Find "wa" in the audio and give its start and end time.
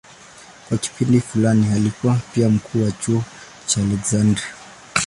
2.85-2.91